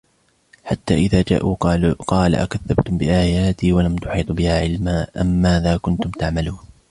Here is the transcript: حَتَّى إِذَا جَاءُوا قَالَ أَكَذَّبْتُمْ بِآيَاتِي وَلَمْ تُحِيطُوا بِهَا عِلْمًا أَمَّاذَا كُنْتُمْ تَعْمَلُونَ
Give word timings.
حَتَّى 0.63 0.93
إِذَا 0.93 1.21
جَاءُوا 1.27 1.55
قَالَ 2.07 2.35
أَكَذَّبْتُمْ 2.35 2.97
بِآيَاتِي 2.97 3.73
وَلَمْ 3.73 3.95
تُحِيطُوا 3.95 4.35
بِهَا 4.35 4.59
عِلْمًا 4.59 5.07
أَمَّاذَا 5.21 5.77
كُنْتُمْ 5.77 6.09
تَعْمَلُونَ 6.09 6.59